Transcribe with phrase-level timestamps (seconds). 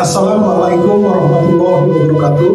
[0.00, 2.52] Assalamualaikum warahmatullahi wabarakatuh.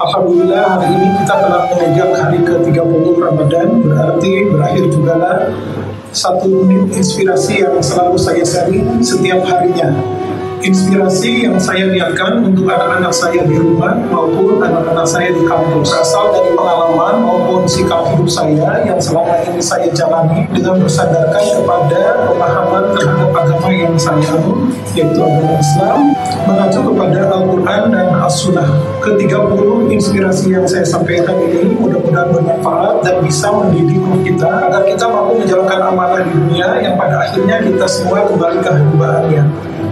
[0.00, 3.68] Alhamdulillah hari ini kita telah menginjak hari ke-30 Ramadan.
[3.84, 5.36] Berarti berakhir juga lah
[6.16, 8.72] satu menit inspirasi yang selalu saya share
[9.04, 9.92] setiap harinya.
[10.64, 16.32] Inspirasi yang saya lihatkan untuk anak-anak saya di rumah maupun anak-anak saya di kampus asal
[16.32, 17.20] dari pengalaman
[17.50, 23.68] maupun sikap hidup saya yang selama ini saya jalani dengan bersadarkan kepada pemahaman terhadap agama
[23.74, 25.98] yang saya anut yaitu agama Islam
[26.46, 28.70] mengacu kepada Al-Quran dan As-Sunnah
[29.02, 35.10] ketiga puluh inspirasi yang saya sampaikan ini mudah-mudahan bermanfaat dan bisa mendidik kita agar kita
[35.10, 39.42] mampu menjalankan amanah di dunia yang pada akhirnya kita semua kembali ke hambaannya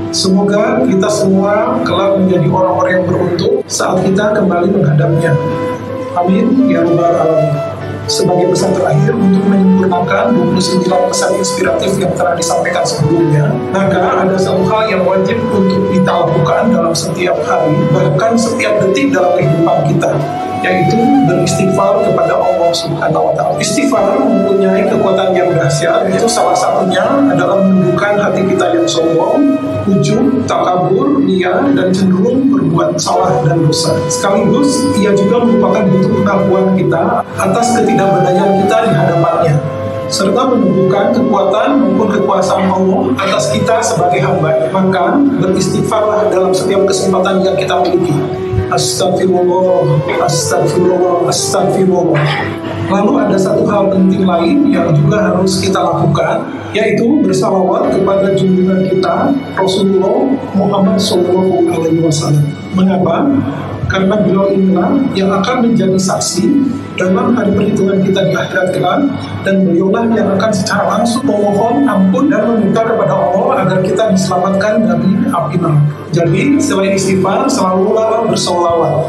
[0.09, 5.37] Semoga kita semua kelak menjadi orang-orang yang beruntung saat kita kembali menghadapnya.
[6.19, 7.55] Amin ya rabbal alamin.
[8.09, 14.65] Sebagai pesan terakhir untuk menyempurnakan 29 pesan inspiratif yang telah disampaikan sebelumnya, maka ada satu
[14.65, 20.11] hal yang wajib untuk kita lakukan dalam setiap hari, bahkan setiap detik dalam kehidupan kita,
[20.65, 20.97] yaitu
[21.29, 23.61] beristighfar kepada Allah Subhanahu wa taala.
[23.61, 26.09] Istighfar mempunyai kekuatan yang dahsyat.
[26.09, 27.93] Itu salah satunya adalah yang
[28.89, 33.93] sombong, ujub, takabur, ria, dan cenderung berbuat salah dan dosa.
[34.09, 39.57] Sekaligus, ia juga merupakan bentuk pengakuan kita atas ketidakberdayaan kita di hadapannya
[40.09, 44.57] serta menunjukkan kekuatan maupun kekuasaan Allah atas kita sebagai hamba.
[44.73, 48.17] Maka beristighfarlah dalam setiap kesempatan yang kita miliki.
[48.73, 52.25] Astagfirullah, astagfirullah, astagfirullah.
[52.89, 56.41] Lalu ada satu hal penting lain yang juga harus kita lakukan,
[56.73, 59.29] yaitu bersalawat kepada junjungan kita
[59.61, 60.25] Rasulullah
[60.57, 62.33] Muhammad SAW.
[62.73, 63.29] Mengapa?
[63.89, 66.45] Karena beliau inilah yang akan menjadi saksi
[67.01, 69.01] dalam hari perhitungan kita di akhirat kelak
[69.45, 74.85] dan beliaulah yang akan secara langsung memohon ampun dan meminta kepada Allah agar kita diselamatkan
[74.85, 75.81] dari api neraka.
[76.13, 77.97] Jadi selain istighfar selalu
[78.29, 79.09] bersolawat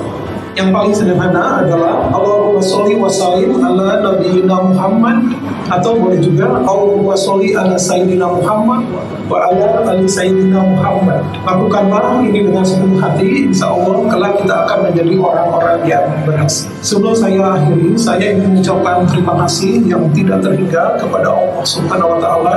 [0.59, 5.31] yang paling sederhana adalah Allahumma sholli wa sallim ala nabiyina Muhammad
[5.71, 8.83] atau boleh juga Allahumma sholli ala sayyidina Muhammad
[9.31, 11.23] wa ala ali sayyidina Muhammad.
[11.47, 16.69] Lakukanlah ini dengan sepenuh hati, insya Allah kelak kita akan menjadi orang-orang yang berhasil.
[16.81, 22.19] Sebelum saya akhiri, saya ingin mengucapkan terima kasih yang tidak terhingga kepada Allah Subhanahu wa
[22.19, 22.55] taala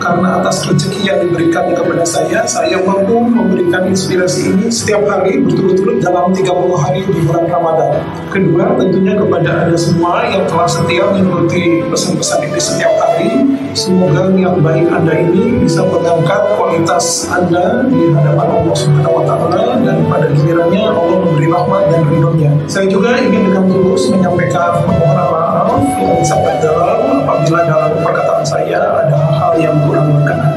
[0.00, 6.00] karena atas rezeki yang diberikan kepada saya, saya mampu memberikan inspirasi ini setiap hari berturut-turut
[6.00, 7.92] dalam 30 hari di bulan Ramadan.
[8.28, 13.30] Kedua, tentunya kepada Anda semua yang telah setia mengikuti pesan-pesan ini setiap hari.
[13.74, 19.82] Semoga yang baik Anda ini bisa mengangkat kualitas Anda di hadapan Allah Subhanahu wa taala
[19.82, 22.54] dan pada gilirannya Allah memberi rahmat dan ridhonya.
[22.70, 28.78] Saya juga ingin dengan tulus menyampaikan permohonan maaf yang sangat dalam apabila dalam perkataan saya
[28.78, 30.54] ada hal-hal yang kurang berkenan.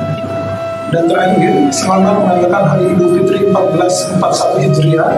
[0.94, 5.12] Dan terakhir, selamat merayakan Hari Idul Fitri 1441 Hijriah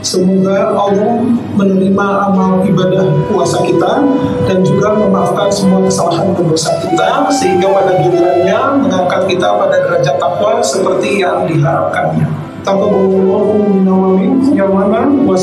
[0.00, 1.20] Semoga Allah
[1.60, 4.00] menerima amal ibadah puasa kita
[4.48, 10.16] dan juga memaafkan semua kesalahan dan dosa kita sehingga pada gilirannya mengangkat kita pada derajat
[10.16, 12.24] takwa seperti yang diharapkannya.
[12.64, 15.36] Taqabbalallahu minna wa min yamana wa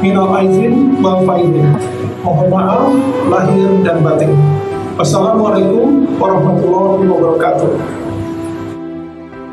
[0.00, 1.20] minal aizin wal.
[2.24, 2.88] Mohon maaf
[3.28, 4.32] lahir dan batin.
[4.96, 8.03] Wassalamualaikum warahmatullahi wabarakatuh.